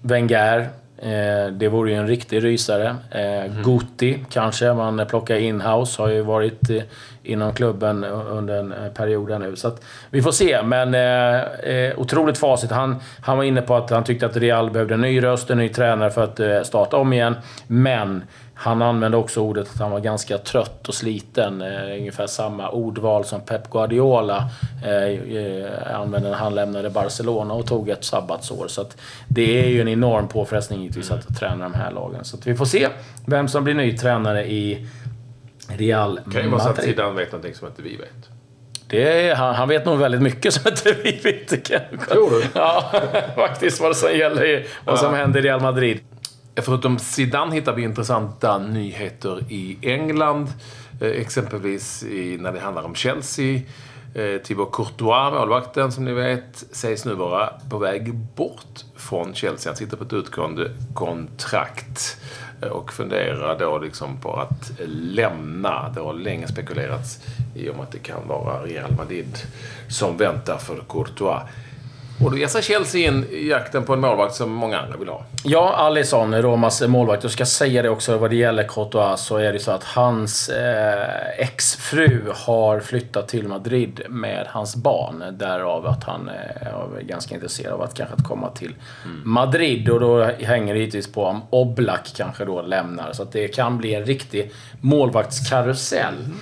Wenger. 0.01 0.69
Eh, 1.03 1.51
det 1.51 1.67
vore 1.67 1.91
ju 1.91 1.97
en 1.97 2.07
riktig 2.07 2.43
rysare. 2.43 2.95
Eh, 3.11 3.63
Guti 3.63 4.25
kanske 4.29 4.73
man 4.73 5.05
plockar 5.09 5.35
in-house. 5.35 6.01
Har 6.01 6.09
ju 6.09 6.21
varit 6.21 6.69
eh, 6.69 6.83
inom 7.23 7.53
klubben 7.53 8.03
under 8.03 8.59
en 8.59 8.71
eh, 8.71 8.91
period 8.91 9.41
nu. 9.41 9.55
Så 9.55 9.67
att 9.67 9.83
vi 10.09 10.21
får 10.21 10.31
se. 10.31 10.61
Men 10.63 10.93
eh, 10.93 11.41
eh, 11.73 11.99
otroligt 11.99 12.37
facit. 12.37 12.71
Han, 12.71 12.95
han 13.21 13.37
var 13.37 13.43
inne 13.43 13.61
på 13.61 13.75
att 13.75 13.89
han 13.89 14.03
tyckte 14.03 14.25
att 14.25 14.37
Real 14.37 14.71
behövde 14.71 14.93
en 14.93 15.01
ny 15.01 15.23
röst, 15.23 15.49
en 15.49 15.57
ny 15.57 15.69
tränare 15.69 16.11
för 16.11 16.23
att 16.23 16.39
eh, 16.39 16.61
starta 16.61 16.97
om 16.97 17.13
igen. 17.13 17.35
Men 17.67 18.23
han 18.55 18.81
använde 18.81 19.17
också 19.17 19.39
ordet 19.39 19.67
att 19.73 19.79
han 19.79 19.91
var 19.91 19.99
ganska 19.99 20.37
trött 20.37 20.87
och 20.87 20.93
sliten. 20.93 21.61
Eh, 21.61 21.97
ungefär 21.97 22.27
samma 22.27 22.69
ordval 22.69 23.25
som 23.25 23.41
Pep 23.41 23.69
Guardiola 23.69 24.49
eh, 24.85 25.95
använde 25.95 26.29
när 26.29 26.37
han 26.37 26.55
lämnade 26.55 26.89
Barcelona 26.89 27.53
och 27.53 27.65
tog 27.65 27.89
ett 27.89 28.03
sabbatsår. 28.03 28.67
Så 28.67 28.85
det 29.27 29.65
är 29.65 29.69
ju 29.69 29.81
en 29.81 29.87
enorm 29.87 30.27
påfrestning 30.27 30.83
givetvis 30.95 31.11
att 31.11 31.39
träna 31.39 31.63
de 31.63 31.73
här 31.73 31.91
lagen. 31.91 32.25
Så 32.25 32.37
vi 32.45 32.55
får 32.55 32.65
se 32.65 32.89
vem 33.25 33.47
som 33.47 33.63
blir 33.63 33.73
ny 33.73 33.97
tränare 33.97 34.51
i 34.51 34.87
Real 35.67 36.19
Det 36.25 36.31
kan 36.31 36.43
ju 36.43 36.49
vara 36.49 36.61
så 36.61 36.69
att 36.69 36.77
Madrid. 36.77 36.95
Zidane 36.95 37.15
vet 37.15 37.31
någonting 37.31 37.55
som 37.55 37.67
inte 37.67 37.81
vi 37.81 37.97
vet. 37.97 38.29
Det 38.87 39.29
är, 39.29 39.35
han, 39.35 39.55
han 39.55 39.69
vet 39.69 39.85
nog 39.85 39.99
väldigt 39.99 40.21
mycket 40.21 40.53
som 40.53 40.71
inte 40.71 40.95
vi 41.03 41.19
vet. 41.23 41.65
Tror 42.09 42.29
du? 42.29 42.43
Ja, 42.53 42.91
faktiskt 43.35 43.81
vad 43.81 43.97
som 43.97 44.17
gäller 44.17 44.45
i, 44.45 44.65
vad 44.85 44.99
som 44.99 45.13
händer 45.13 45.39
i 45.39 45.43
Real 45.43 45.61
Madrid. 45.61 45.99
Förutom 46.55 46.99
Zidane 46.99 47.55
hittar 47.55 47.73
vi 47.73 47.83
intressanta 47.83 48.57
nyheter 48.57 49.43
i 49.49 49.77
England. 49.81 50.47
Eh, 51.01 51.07
exempelvis 51.07 52.03
i, 52.03 52.37
när 52.39 52.51
det 52.51 52.59
handlar 52.59 52.83
om 52.83 52.95
Chelsea. 52.95 53.61
Eh, 54.15 54.41
Thibaut 54.41 54.71
Courtois, 54.71 55.33
målvakten 55.33 55.91
som 55.91 56.05
ni 56.05 56.13
vet, 56.13 56.65
sägs 56.71 57.05
nu 57.05 57.13
vara 57.13 57.49
på 57.69 57.77
väg 57.77 58.13
bort 58.13 58.85
från 58.95 59.33
Chelsea. 59.33 59.71
Han 59.71 59.77
sitter 59.77 59.97
på 59.97 60.03
ett 60.03 60.13
utgående 60.13 60.71
kontrakt 60.93 62.17
eh, 62.61 62.67
och 62.67 62.93
funderar 62.93 63.59
då 63.59 63.77
liksom 63.77 64.17
på 64.17 64.33
att 64.33 64.71
lämna. 64.87 65.89
Det 65.89 65.99
har 66.01 66.13
länge 66.13 66.47
spekulerats 66.47 67.19
i 67.55 67.69
om 67.69 67.79
att 67.79 67.91
det 67.91 67.99
kan 67.99 68.27
vara 68.27 68.63
Real 68.63 68.91
Madrid 68.97 69.37
som 69.89 70.17
väntar 70.17 70.57
för 70.57 70.83
Courtois. 70.89 71.41
Och 72.21 72.31
då 72.31 72.37
ger 72.37 72.47
sig 72.47 72.63
Chelsea 72.63 73.07
in 73.07 73.25
i 73.31 73.47
jakten 73.49 73.83
på 73.83 73.93
en 73.93 73.99
målvakt 73.99 74.35
som 74.35 74.51
många 74.51 74.79
andra 74.79 74.97
vill 74.97 75.09
ha. 75.09 75.25
Ja, 75.43 75.73
Alisson, 75.75 76.41
Romas 76.41 76.81
eh, 76.81 76.87
målvakt. 76.87 77.23
Jag 77.23 77.31
ska 77.31 77.45
säga 77.45 77.81
det 77.81 77.89
också 77.89 78.17
vad 78.17 78.29
det 78.29 78.35
gäller 78.35 78.63
Courtois 78.63 79.21
så 79.21 79.37
är 79.37 79.53
det 79.53 79.59
så 79.59 79.71
att 79.71 79.83
hans 79.83 80.49
eh, 80.49 81.39
exfru 81.39 82.21
har 82.35 82.79
flyttat 82.79 83.27
till 83.27 83.47
Madrid 83.47 84.01
med 84.09 84.47
hans 84.49 84.75
barn. 84.75 85.23
Därav 85.37 85.87
att 85.87 86.03
han 86.03 86.29
eh, 86.29 86.67
är 86.67 87.01
ganska 87.01 87.35
intresserad 87.35 87.73
av 87.73 87.81
att 87.81 87.93
kanske 87.93 88.15
att 88.15 88.23
komma 88.23 88.49
till 88.49 88.75
Madrid. 89.23 89.89
Och 89.89 89.99
då 89.99 90.23
hänger 90.23 90.73
det 90.73 90.79
givetvis 90.79 91.13
på 91.13 91.25
om 91.25 91.41
Oblak 91.49 92.13
kanske 92.15 92.45
då 92.45 92.61
lämnar. 92.61 93.13
Så 93.13 93.23
att 93.23 93.31
det 93.31 93.47
kan 93.47 93.77
bli 93.77 93.95
en 93.95 94.05
riktig 94.05 94.51
målvaktskarusell. 94.81 96.15
Mm. 96.25 96.37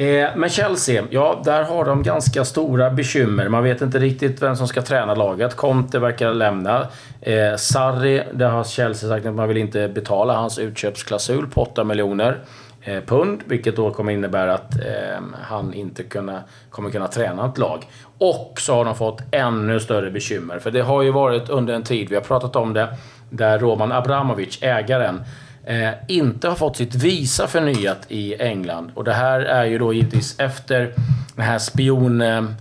Eh, 0.00 0.28
men 0.36 0.50
Chelsea, 0.50 1.04
ja, 1.10 1.40
där 1.44 1.62
har 1.62 1.84
de 1.84 2.02
ganska 2.02 2.44
stora 2.44 2.90
bekymmer. 2.90 3.48
Man 3.48 3.64
vet 3.64 3.82
inte 3.82 3.98
riktigt 3.98 4.42
vem 4.42 4.56
som 4.56 4.68
ska 4.68 4.82
träna 4.82 5.14
laget. 5.14 5.56
Conte 5.56 5.98
verkar 5.98 6.34
lämna. 6.34 6.86
Eh, 7.20 7.56
Sarri, 7.56 8.22
där 8.32 8.48
har 8.50 8.64
Chelsea 8.64 9.10
sagt 9.10 9.26
att 9.26 9.34
man 9.34 9.48
vill 9.48 9.56
inte 9.56 9.88
betala 9.88 10.34
hans 10.34 10.58
utköpsklausul 10.58 11.46
på 11.46 11.62
8 11.62 11.84
miljoner 11.84 12.38
eh, 12.82 13.00
pund. 13.00 13.40
Vilket 13.44 13.76
då 13.76 13.90
kommer 13.90 14.12
innebära 14.12 14.54
att 14.54 14.74
eh, 14.74 15.22
han 15.42 15.74
inte 15.74 16.02
kunna, 16.02 16.42
kommer 16.70 16.90
kunna 16.90 17.08
träna 17.08 17.46
ett 17.46 17.58
lag. 17.58 17.88
Och 18.18 18.54
så 18.58 18.74
har 18.74 18.84
de 18.84 18.94
fått 18.94 19.22
ännu 19.30 19.80
större 19.80 20.10
bekymmer. 20.10 20.58
För 20.58 20.70
det 20.70 20.80
har 20.80 21.02
ju 21.02 21.10
varit 21.10 21.48
under 21.48 21.74
en 21.74 21.82
tid, 21.82 22.08
vi 22.08 22.14
har 22.14 22.22
pratat 22.22 22.56
om 22.56 22.72
det, 22.72 22.88
där 23.30 23.58
Roman 23.58 23.92
Abramovic, 23.92 24.58
ägaren, 24.62 25.20
eh, 25.64 25.90
inte 26.08 26.48
har 26.48 26.54
fått 26.54 26.76
sitt 26.76 26.94
visa 26.94 27.46
förnyat 27.46 28.06
i 28.08 28.34
England. 28.42 28.90
Och 28.94 29.04
det 29.04 29.12
här 29.12 29.40
är 29.40 29.64
ju 29.64 29.78
då 29.78 29.92
givetvis 29.92 30.40
efter 30.40 30.92
den 31.36 31.44
här 31.44 31.58
spiongrejen 31.58 32.56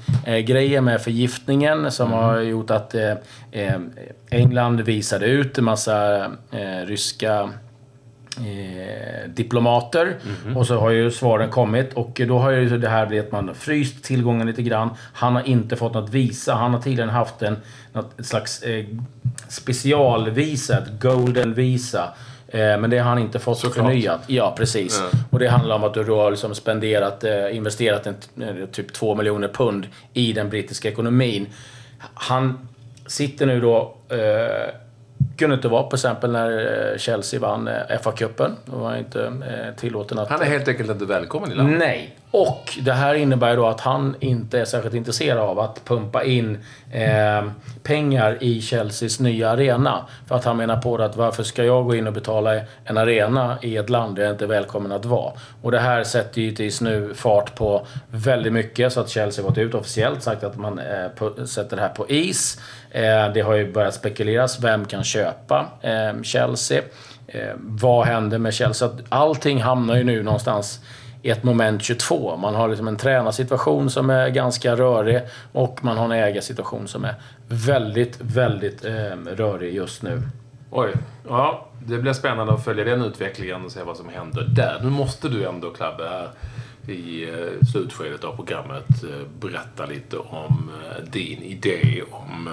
grejen 0.45 0.83
med 0.83 1.01
förgiftningen 1.01 1.91
som 1.91 2.11
har 2.11 2.39
gjort 2.39 2.71
att 2.71 2.95
eh, 2.95 3.13
eh, 3.51 3.79
England 4.29 4.81
visade 4.81 5.25
ut 5.25 5.57
en 5.57 5.63
massa 5.63 6.25
eh, 6.51 6.85
ryska 6.85 7.49
eh, 8.37 9.29
diplomater. 9.29 10.15
Och 10.55 10.67
så 10.67 10.79
har 10.79 10.89
ju 10.89 11.11
svaren 11.11 11.49
kommit 11.49 11.93
och 11.93 12.21
då 12.27 12.39
har 12.39 12.51
ju 12.51 12.77
det 12.77 12.89
här 12.89 13.05
blivit 13.05 13.25
att 13.25 13.31
man 13.31 13.47
har 13.47 13.55
fryst 13.55 14.03
tillgången 14.03 14.47
lite 14.47 14.61
grann. 14.61 14.89
Han 15.13 15.35
har 15.35 15.47
inte 15.47 15.75
fått 15.75 15.93
något 15.93 16.09
visa. 16.09 16.53
Han 16.53 16.73
har 16.73 16.81
tidigare 16.81 17.11
haft 17.11 17.41
en, 17.41 17.57
något, 17.93 18.19
ett 18.19 18.25
slags 18.25 18.63
eh, 18.63 18.85
specialvisa, 19.47 20.77
ett 20.77 21.01
golden 21.01 21.53
visa. 21.53 22.13
Eh, 22.51 22.59
men 22.77 22.89
det 22.89 22.97
har 22.97 23.09
han 23.09 23.19
inte 23.19 23.39
fått 23.39 23.57
Såklart. 23.59 23.85
förnyat. 23.85 24.19
Ja, 24.27 24.53
precis. 24.57 25.03
Och 25.29 25.39
det 25.39 25.47
handlar 25.47 25.75
om 25.75 25.83
att 25.83 25.93
du 25.93 26.03
har 26.03 26.31
liksom 26.31 26.55
spenderat, 26.55 27.23
eh, 27.23 27.55
investerat 27.55 28.07
en, 28.07 28.15
eh, 28.41 28.65
typ 28.71 28.93
2 28.93 29.15
miljoner 29.15 29.47
pund 29.47 29.87
i 30.13 30.33
den 30.33 30.49
brittiska 30.49 30.89
ekonomin. 30.89 31.47
Han 32.13 32.67
sitter 33.07 33.45
nu 33.45 33.61
då 33.61 33.95
eh, 34.09 34.73
kunde 35.37 35.55
inte 35.55 35.67
vara 35.67 35.83
på 35.83 35.95
exempel 35.95 36.31
när 36.31 36.95
Chelsea 36.97 37.39
vann 37.39 37.69
FA-cupen. 38.03 38.51
Då 38.65 38.75
var 38.77 38.89
han 38.89 38.99
inte 38.99 39.23
eh, 39.25 39.75
tillåten 39.79 40.19
att... 40.19 40.29
Han 40.29 40.41
är 40.41 40.45
helt 40.45 40.67
enkelt 40.67 40.89
inte 40.89 41.05
välkommen 41.05 41.51
i 41.51 41.55
landet. 41.55 41.79
Nej. 41.79 42.15
Och 42.31 42.77
det 42.81 42.93
här 42.93 43.13
innebär 43.13 43.55
då 43.55 43.67
att 43.67 43.81
han 43.81 44.15
inte 44.19 44.59
är 44.59 44.65
särskilt 44.65 44.95
intresserad 44.95 45.37
av 45.37 45.59
att 45.59 45.85
pumpa 45.85 46.23
in 46.23 46.57
eh, 46.91 47.49
pengar 47.83 48.37
i 48.43 48.61
Chelseas 48.61 49.19
nya 49.19 49.49
arena. 49.49 50.05
För 50.27 50.35
att 50.35 50.45
han 50.45 50.57
menar 50.57 50.81
på 50.81 50.97
det 50.97 51.05
att 51.05 51.15
varför 51.15 51.43
ska 51.43 51.63
jag 51.63 51.85
gå 51.85 51.95
in 51.95 52.07
och 52.07 52.13
betala 52.13 52.61
en 52.85 52.97
arena 52.97 53.57
i 53.61 53.77
ett 53.77 53.89
land 53.89 54.15
där 54.15 54.23
jag 54.23 54.33
inte 54.33 54.45
är 54.45 54.49
välkommen 54.49 54.91
att 54.91 55.05
vara? 55.05 55.33
Och 55.61 55.71
det 55.71 55.79
här 55.79 56.03
sätter 56.03 56.41
givetvis 56.41 56.81
nu 56.81 57.13
fart 57.13 57.55
på 57.55 57.85
väldigt 58.11 58.53
mycket 58.53 58.93
så 58.93 58.99
att 58.99 59.09
Chelsea 59.09 59.43
har 59.43 59.49
gått 59.49 59.57
ut 59.57 59.73
officiellt 59.73 60.23
sagt 60.23 60.43
att 60.43 60.57
man 60.57 60.79
eh, 60.79 61.45
sätter 61.45 61.75
det 61.75 61.81
här 61.81 61.89
på 61.89 62.09
is. 62.09 62.61
Eh, 62.91 63.33
det 63.33 63.41
har 63.41 63.53
ju 63.53 63.71
börjat 63.71 63.93
spekuleras. 63.93 64.63
Vem 64.63 64.85
kan 64.85 65.03
köpa 65.03 65.67
eh, 65.81 66.21
Chelsea? 66.23 66.81
Eh, 67.27 67.53
vad 67.57 68.07
händer 68.07 68.37
med 68.37 68.53
Chelsea? 68.53 68.89
Allting 69.09 69.61
hamnar 69.61 69.95
ju 69.95 70.03
nu 70.03 70.23
någonstans 70.23 70.79
i 71.21 71.29
ett 71.29 71.43
moment 71.43 71.83
22. 71.83 72.37
Man 72.37 72.55
har 72.55 72.69
liksom 72.69 72.87
en 72.87 72.97
tränarsituation 72.97 73.89
som 73.89 74.09
är 74.09 74.29
ganska 74.29 74.75
rörig 74.75 75.21
och 75.51 75.83
man 75.83 75.97
har 75.97 76.05
en 76.05 76.11
ägarsituation 76.11 76.87
som 76.87 77.05
är 77.05 77.15
väldigt, 77.47 78.17
väldigt 78.21 78.85
eh, 78.85 79.15
rörig 79.35 79.75
just 79.75 80.01
nu. 80.01 80.21
Oj. 80.71 80.93
Ja, 81.27 81.67
det 81.87 81.97
blir 81.97 82.13
spännande 82.13 82.53
att 82.53 82.63
följa 82.63 82.83
den 82.83 83.01
utvecklingen 83.01 83.65
och 83.65 83.71
se 83.71 83.83
vad 83.83 83.97
som 83.97 84.09
händer 84.09 84.43
där. 84.43 84.79
Nu 84.83 84.89
måste 84.89 85.29
du 85.29 85.47
ändå, 85.47 85.69
Klabbe, 85.69 86.03
här 86.09 86.29
i 86.89 87.29
eh, 87.29 87.67
slutskedet 87.71 88.23
av 88.23 88.35
programmet 88.35 89.03
eh, 89.03 89.27
berätta 89.39 89.85
lite 89.85 90.17
om 90.17 90.71
eh, 90.85 91.03
din 91.03 91.43
idé 91.43 92.03
om 92.11 92.49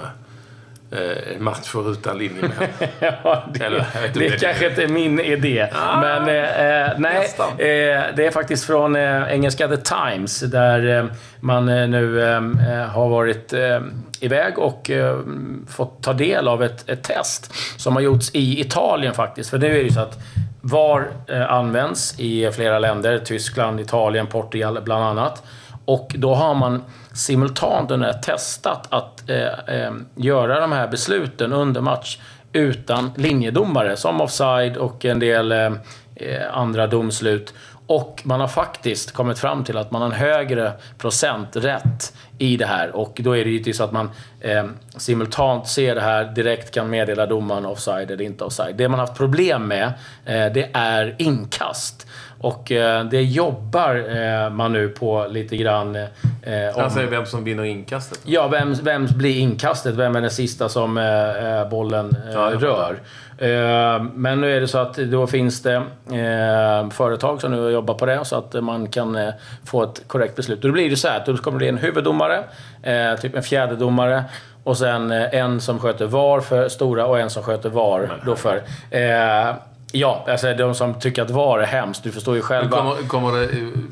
eh, 0.91 1.39
match 1.41 1.69
för 1.69 1.93
utan 1.93 2.19
linjemän. 2.19 2.51
Ja, 2.99 3.45
det, 3.55 3.65
Eller, 3.65 3.79
det 3.79 4.07
om 4.07 4.31
det- 4.31 4.41
kanske 4.41 4.69
inte 4.69 4.83
är 4.83 4.89
min 4.89 5.21
idé. 5.21 5.67
men 6.01 6.29
eh, 6.29 6.61
eh, 6.87 6.93
nej, 6.99 7.29
eh, 7.39 8.03
det 8.17 8.27
är 8.27 8.31
faktiskt 8.31 8.65
från 8.67 8.97
eh, 8.97 9.33
engelska 9.33 9.69
The 9.69 9.77
Times 9.77 10.41
där 10.41 10.99
eh, 10.99 11.05
man 11.41 11.69
eh, 11.69 11.89
nu 11.89 12.19
har 12.95 13.09
varit 13.09 13.53
iväg 14.21 14.59
och 14.59 14.91
fått 15.69 16.03
ta 16.03 16.13
del 16.13 16.49
av 16.49 16.63
ett, 16.63 16.89
ett 16.91 17.03
test 17.03 17.53
som 17.77 17.95
har 17.97 18.03
gjorts 18.03 18.31
i 18.35 18.61
Italien 18.61 19.15
faktiskt. 19.15 19.51
För 19.51 19.59
nu 19.59 19.67
är 19.67 19.71
det 19.75 19.79
ju 19.81 19.91
så 19.93 20.01
att 20.01 20.19
VAR 20.61 21.07
används 21.49 22.21
i 22.21 22.51
flera 22.53 22.79
länder. 22.79 23.19
Tyskland, 23.19 23.81
Italien, 23.81 24.27
Portugal 24.27 24.81
bland 24.85 25.05
annat. 25.05 25.43
Och 25.87 26.15
då 26.19 26.35
har 26.35 26.55
man 26.55 26.85
simultant 27.13 27.91
under 27.91 28.13
här 28.13 28.21
testat 28.21 28.87
att 28.91 29.31
eh, 29.31 29.77
eh, 29.77 29.93
göra 30.15 30.61
de 30.61 30.73
här 30.73 30.89
besluten 30.89 31.53
under 31.53 31.81
match 31.81 32.19
utan 32.53 33.11
linjedomare, 33.17 33.97
som 33.97 34.21
offside 34.21 34.77
och 34.77 35.05
en 35.05 35.19
del 35.19 35.53
eh, 35.53 35.73
eh, 36.17 36.57
andra 36.57 36.87
domslut. 36.87 37.55
Och 37.87 38.23
man 38.25 38.41
har 38.41 38.49
faktiskt 38.49 39.13
kommit 39.13 39.39
fram 39.39 39.65
till 39.65 39.77
att 39.77 39.91
man 39.91 40.03
har 40.03 40.09
en 40.09 40.15
högre 40.15 40.73
procent 40.99 41.57
rätt 41.57 42.13
i 42.39 42.57
det 42.57 42.67
här. 42.67 42.97
Och 42.97 43.21
då 43.23 43.37
är 43.37 43.45
det 43.45 43.51
givetvis 43.51 43.77
så 43.77 43.85
att 43.85 43.93
man 43.93 44.11
eh, 44.41 44.65
simultant 44.97 45.69
ser 45.69 45.95
det 45.95 46.01
här, 46.01 46.25
direkt 46.25 46.75
kan 46.75 46.91
meddela 46.91 47.27
domaren 47.27 47.67
offside 47.67 48.11
eller 48.11 48.25
inte 48.25 48.45
offside. 48.45 48.77
Det 48.77 48.89
man 48.89 48.99
har 48.99 49.07
haft 49.07 49.19
problem 49.19 49.69
med, 49.69 49.87
eh, 50.25 50.53
det 50.53 50.71
är 50.73 51.15
inkast. 51.19 52.07
Och 52.41 52.73
eh, 52.73 53.05
det 53.05 53.23
jobbar 53.23 53.95
eh, 54.17 54.51
man 54.51 54.73
nu 54.73 54.89
på 54.89 55.27
lite 55.31 55.57
grann. 55.57 55.97
Eh, 55.97 56.05
om- 56.75 56.91
säger 56.91 57.07
vem 57.11 57.27
som 57.27 57.45
vinner 57.45 57.65
inkastet. 57.65 58.21
Ja, 58.25 58.49
vem, 58.49 58.75
vem 58.75 59.07
blir 59.07 59.39
inkastet? 59.39 59.95
Vem 59.95 60.17
är 60.17 60.21
den 60.21 60.31
sista 60.31 60.69
som 60.69 60.99
eh, 60.99 61.69
bollen 61.71 62.17
Ja, 62.33 62.51
rör? 62.55 62.97
Men 64.15 64.41
nu 64.41 64.57
är 64.57 64.61
det 64.61 64.69
så 64.69 64.79
att 64.79 64.95
då 64.97 65.27
finns 65.27 65.63
det 65.63 65.83
företag 66.93 67.41
som 67.41 67.53
nu 67.53 67.71
jobbar 67.71 67.95
på 67.95 68.07
det 68.07 68.25
så 68.25 68.37
att 68.37 68.65
man 68.65 68.87
kan 68.89 69.19
få 69.65 69.83
ett 69.83 70.03
korrekt 70.07 70.37
beslut. 70.37 70.63
Då 70.63 70.73
blir 70.73 70.91
det 70.91 70.97
så 70.97 71.09
här 71.09 71.17
att 71.17 71.27
då 71.27 71.37
kommer 71.37 71.59
det 71.59 71.59
bli 71.59 71.69
en 71.69 71.79
huvuddomare 71.79 72.45
domare, 72.83 73.17
typ 73.17 73.37
en 73.37 73.43
fjärde 73.43 73.77
domare 73.77 74.25
och 74.65 74.79
sen 74.79 75.11
en 75.13 75.61
som 75.61 75.79
sköter 75.79 76.07
VAR 76.07 76.41
för 76.41 76.69
stora 76.69 77.07
och 77.07 77.21
en 77.21 77.31
som 77.31 77.43
sköter 77.43 77.69
VAR 77.69 78.23
då 78.27 78.37
för... 78.37 78.63
Ja, 79.93 80.25
alltså 80.29 80.55
de 80.55 80.75
som 80.75 80.95
tycker 81.01 81.23
att 81.23 81.31
VAR 81.31 81.59
är 81.59 81.67
hemskt, 81.67 82.03
du 82.03 82.13
förstår 82.13 82.35
ju 82.35 82.41
Men 82.41 82.47
själva. 82.49 82.77
kommer, 82.77 83.09
kommer 83.09 83.33
det... 83.41 83.49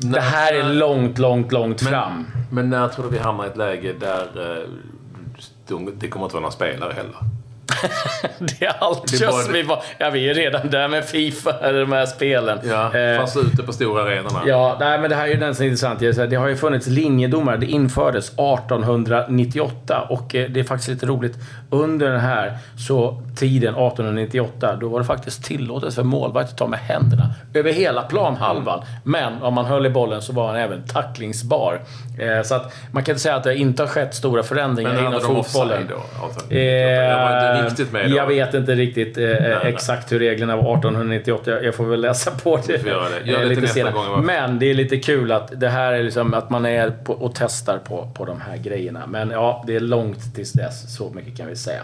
När, 0.07 0.13
det 0.13 0.21
här 0.21 0.53
är 0.53 0.63
långt, 0.63 1.17
långt, 1.17 1.51
långt 1.51 1.81
men, 1.83 1.91
fram. 1.93 2.27
Men 2.51 2.69
när 2.69 2.87
tror 2.87 3.05
du 3.05 3.11
vi 3.11 3.19
hamnar 3.23 3.43
i 3.45 3.47
ett 3.47 3.57
läge 3.57 3.93
där 3.99 4.21
eh, 4.21 4.69
de, 5.67 5.93
det 5.99 6.07
kommer 6.07 6.25
inte 6.25 6.33
vara 6.35 6.41
några 6.41 6.51
spelare 6.51 6.93
heller? 6.95 7.15
Det 8.39 8.65
är 8.65 8.75
allt 8.79 9.11
Det 9.19 9.25
är 9.25 9.31
bara- 9.31 9.53
vi 9.53 9.63
var, 9.63 9.83
Ja, 9.97 10.09
vi 10.09 10.29
är 10.29 10.33
redan 10.33 10.69
där 10.69 10.87
med 10.87 11.05
Fifa, 11.05 11.71
de 11.71 11.91
här 11.91 12.05
spelen. 12.05 12.59
Ja, 12.63 12.97
Eh, 12.97 13.19
fast 13.19 13.37
ute 13.37 13.63
på 13.63 13.73
stora 13.73 14.03
arenorna. 14.03 14.41
Ja, 14.45 14.77
nej, 14.79 14.99
men 14.99 15.09
det 15.09 15.15
här 15.15 15.23
är 15.23 15.27
ju 15.27 15.35
den 15.37 15.55
som 15.55 15.63
är 15.65 15.69
intressant. 15.69 16.29
Det 16.29 16.35
har 16.35 16.47
ju 16.47 16.55
funnits 16.55 16.87
linjedomare. 16.87 17.57
Det 17.57 17.65
infördes 17.65 18.29
1898 18.29 20.01
och 20.09 20.35
eh, 20.35 20.49
det 20.49 20.59
är 20.59 20.63
faktiskt 20.63 20.89
lite 20.89 21.05
roligt. 21.05 21.35
Under 21.69 22.09
den 22.11 22.19
här 22.19 22.57
så 22.87 23.21
tiden, 23.35 23.75
1898, 23.75 24.75
då 24.81 24.87
var 24.89 24.99
det 24.99 25.05
faktiskt 25.05 25.43
tillåtet 25.43 25.93
för 25.95 26.03
målvakt 26.03 26.49
att 26.51 26.57
ta 26.57 26.67
med 26.67 26.79
händerna 26.79 27.33
över 27.53 27.71
hela 27.73 28.01
planhalvan. 28.01 28.81
Men 29.03 29.41
om 29.43 29.53
man 29.53 29.65
höll 29.65 29.85
i 29.85 29.89
bollen 29.89 30.21
så 30.21 30.33
var 30.33 30.47
han 30.47 30.55
även 30.55 30.83
tacklingsbar. 30.87 31.81
Eh, 32.19 32.43
Så 32.43 32.55
att 32.55 32.73
man 32.91 33.03
kan 33.03 33.13
inte 33.13 33.21
säga 33.21 33.35
att 33.35 33.43
det 33.43 33.55
inte 33.55 33.83
har 33.83 33.87
skett 33.87 34.15
stora 34.15 34.43
förändringar 34.43 34.89
Men 34.93 34.99
inom 34.99 35.11
de 35.13 35.21
fotbollen. 35.43 35.87
då? 35.89 36.23
Alltså, 36.25 36.51
Eh, 36.51 36.59
jag 36.61 37.55
inte 37.57 37.69
riktigt 37.69 37.91
med 37.91 38.09
då. 38.11 38.17
Jag 38.17 38.27
vet 38.27 38.53
inte 38.53 38.75
riktigt 38.75 39.17
eh, 39.17 39.23
nej. 39.23 39.57
exakt 39.63 40.11
hur 40.11 40.19
reglerna 40.19 40.55
var 40.55 40.61
1898. 40.77 41.51
Jag, 41.51 41.63
jag 41.65 41.75
får 41.75 41.85
väl 41.85 42.01
läsa 42.01 42.31
på 42.31 42.59
det. 42.67 42.77
Det. 42.83 42.89
Gör 42.89 43.43
eh, 43.43 43.49
det 43.49 43.55
nästa 43.55 43.67
senare. 43.67 43.93
gång. 43.93 44.25
Men 44.25 44.59
det 44.59 44.65
är 44.69 44.73
lite 44.73 44.97
kul 44.97 45.31
att 45.31 45.59
det 45.59 45.69
här 45.69 45.93
är 45.93 46.03
liksom 46.03 46.33
att 46.33 46.49
man 46.49 46.65
är 46.65 46.89
på, 47.03 47.13
och 47.13 47.31
testar 47.35 47.77
på, 47.77 48.09
på 48.13 48.25
de 48.25 48.41
här 48.41 48.57
grejerna. 48.57 49.03
Men 49.07 49.29
ja, 49.29 49.63
det 49.67 49.75
är 49.75 49.79
långt 49.79 50.35
tills 50.35 50.53
dess. 50.53 50.95
Så 50.95 51.09
mycket 51.09 51.37
kan 51.37 51.47
vi 51.47 51.55
säga. 51.55 51.81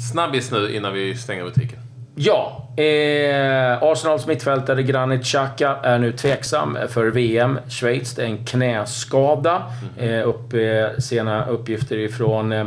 Snabbis 0.00 0.50
nu 0.52 0.74
innan 0.74 0.92
vi 0.92 1.14
stänger 1.14 1.44
butiken. 1.44 1.78
Ja, 2.14 2.68
eh, 2.76 3.82
Arsenals 3.82 4.26
mittfältare 4.26 4.82
Granit 4.82 5.24
Xhaka 5.24 5.76
är 5.82 5.98
nu 5.98 6.12
tveksam 6.12 6.78
för 6.88 7.06
VM. 7.06 7.58
Schweiz, 7.68 8.14
det 8.14 8.22
är 8.22 8.26
en 8.26 8.44
knäskada. 8.44 9.62
Eh, 9.98 10.28
upp, 10.28 10.52
eh, 10.52 10.98
sena 10.98 11.46
uppgifter 11.46 11.96
ifrån 11.98 12.52
eh, 12.52 12.64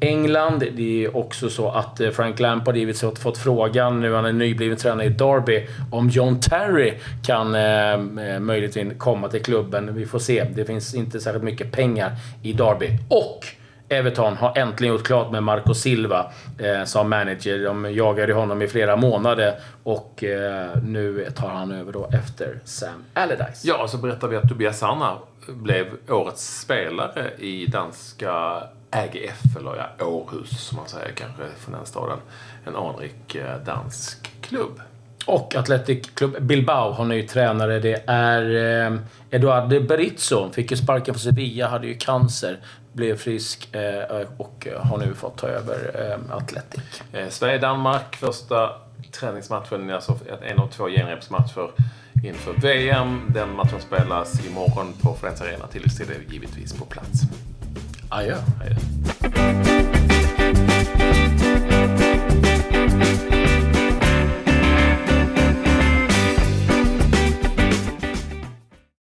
England. 0.00 0.62
Det 0.76 1.04
är 1.04 1.16
också 1.16 1.50
så 1.50 1.70
att 1.70 2.00
eh, 2.00 2.10
Frank 2.10 2.40
Lampard 2.40 2.76
givetvis 2.76 3.02
har 3.02 3.12
fått 3.12 3.38
frågan, 3.38 4.00
nu 4.00 4.14
han 4.14 4.24
är 4.24 4.32
nybliven 4.32 4.76
tränare 4.76 5.06
i 5.06 5.10
Derby, 5.10 5.66
om 5.90 6.08
John 6.08 6.40
Terry 6.40 6.94
kan 7.26 7.54
eh, 7.54 7.92
eh, 7.92 8.40
möjligtvis 8.40 8.92
komma 8.98 9.28
till 9.28 9.42
klubben. 9.42 9.94
Vi 9.94 10.06
får 10.06 10.18
se. 10.18 10.44
Det 10.54 10.64
finns 10.64 10.94
inte 10.94 11.20
särskilt 11.20 11.44
mycket 11.44 11.72
pengar 11.72 12.12
i 12.42 12.52
Derby. 12.52 12.90
Och 13.08 13.46
Everton 13.92 14.36
har 14.36 14.58
äntligen 14.58 14.94
gjort 14.94 15.06
klart 15.06 15.32
med 15.32 15.42
Marco 15.42 15.74
Silva 15.74 16.32
eh, 16.58 16.84
som 16.84 17.10
manager. 17.10 17.64
De 17.64 17.94
jagade 17.94 18.32
honom 18.32 18.62
i 18.62 18.68
flera 18.68 18.96
månader 18.96 19.54
och 19.82 20.24
eh, 20.24 20.76
nu 20.82 21.30
tar 21.36 21.48
han 21.48 21.72
över 21.72 21.92
då 21.92 22.10
efter 22.12 22.60
Sam 22.64 23.04
Allardyce. 23.14 23.68
Ja, 23.68 23.88
så 23.88 23.96
berättar 23.96 24.28
vi 24.28 24.36
att 24.36 24.48
Tobias 24.48 24.78
Sanna 24.78 25.18
blev 25.46 25.86
årets 26.08 26.60
spelare 26.60 27.30
i 27.38 27.66
danska 27.66 28.32
AGF, 28.90 29.56
eller 29.56 29.90
ja, 29.98 30.06
Århus 30.06 30.66
som 30.66 30.76
man 30.76 30.88
säger 30.88 31.12
kanske 31.12 31.42
från 31.58 31.74
den 31.74 31.86
staden. 31.86 32.18
En 32.64 32.76
anrik 32.76 33.34
eh, 33.34 33.58
dansk 33.64 34.30
klubb. 34.40 34.80
Och 35.26 35.54
Athletic 35.56 36.10
Club 36.14 36.42
Bilbao 36.42 36.92
har 36.92 37.04
ny 37.04 37.22
tränare. 37.26 37.78
Det 37.78 38.04
är 38.06 38.54
eh, 38.86 38.98
Eduardo 39.30 39.80
Berizzo. 39.80 40.50
Fick 40.52 40.70
ju 40.70 40.76
sparken 40.76 41.14
på 41.14 41.20
Sevilla, 41.20 41.68
hade 41.68 41.86
ju 41.86 41.94
cancer. 41.94 42.58
Blev 42.92 43.16
frisk 43.16 43.74
eh, 43.74 44.26
och 44.36 44.66
har 44.76 44.98
nu 44.98 45.14
fått 45.14 45.38
ta 45.38 45.48
över 45.48 46.10
eh, 46.10 46.36
Athletic. 46.36 47.02
Eh, 47.12 47.28
Sverige-Danmark, 47.28 48.16
första 48.16 48.70
träningsmatchen, 49.12 49.90
alltså 49.90 50.18
en 50.42 50.58
av 50.58 50.68
två 50.68 50.88
genrepsmatcher 50.88 51.70
inför 52.24 52.52
VM. 52.52 53.20
Den 53.28 53.56
matchen 53.56 53.80
spelas 53.80 54.46
imorgon 54.46 54.92
på 55.02 55.14
Friends 55.14 55.40
Arena. 55.40 55.66
Tilläggstid 55.66 56.10
är 56.10 56.32
givetvis 56.32 56.72
på 56.72 56.84
plats. 56.84 57.22
Adjö. 58.08 58.36
Då. 58.60 58.76